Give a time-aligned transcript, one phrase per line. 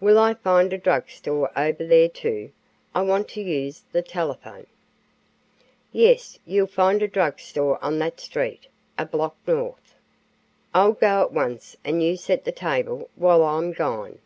[0.00, 2.50] "Will I find a drug store over there, too?
[2.96, 4.66] I want to use the telephone."
[5.92, 8.66] "Yes, you'll find a drug store on that street,
[8.98, 9.94] a block north."
[10.74, 14.18] "I'll go at once and you set the table while I'm gone.